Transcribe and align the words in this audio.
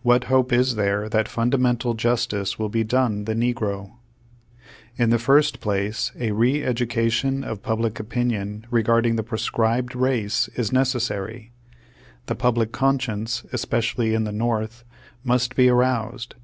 What 0.00 0.24
hope 0.32 0.50
is 0.50 0.76
there 0.76 1.10
that 1.10 1.28
fundamental 1.28 1.92
justice 1.92 2.58
will 2.58 2.70
be 2.70 2.84
done 2.84 3.26
the 3.26 3.34
negro? 3.34 3.90
In 4.96 5.10
the 5.10 5.18
first 5.18 5.60
place, 5.60 6.10
a 6.18 6.32
re 6.32 6.64
education 6.64 7.44
of 7.44 7.62
public 7.62 8.00
opinion 8.00 8.66
regarding 8.70 9.16
the 9.16 9.22
proscribed 9.22 9.94
race 9.94 10.48
is 10.54 10.72
necessary. 10.72 11.52
The 12.28 12.34
public 12.34 12.72
con 12.72 12.98
science, 12.98 13.44
especially 13.52 14.14
in 14.14 14.24
the 14.24 14.32
North, 14.32 14.84
must 15.22 15.54
be 15.54 15.68
aroused. 15.68 16.34